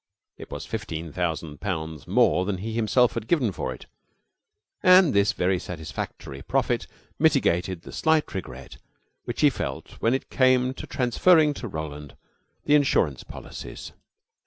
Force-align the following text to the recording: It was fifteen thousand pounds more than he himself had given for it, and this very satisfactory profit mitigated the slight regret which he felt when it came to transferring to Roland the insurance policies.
It 0.39 0.49
was 0.49 0.65
fifteen 0.65 1.11
thousand 1.11 1.61
pounds 1.61 2.07
more 2.07 2.43
than 2.43 2.57
he 2.57 2.73
himself 2.73 3.13
had 3.13 3.27
given 3.27 3.51
for 3.51 3.71
it, 3.71 3.85
and 4.81 5.13
this 5.13 5.31
very 5.31 5.59
satisfactory 5.59 6.41
profit 6.41 6.87
mitigated 7.19 7.83
the 7.83 7.91
slight 7.91 8.33
regret 8.33 8.77
which 9.25 9.41
he 9.41 9.51
felt 9.51 9.89
when 10.01 10.15
it 10.15 10.31
came 10.31 10.73
to 10.73 10.87
transferring 10.87 11.53
to 11.53 11.67
Roland 11.67 12.15
the 12.65 12.73
insurance 12.73 13.23
policies. 13.23 13.91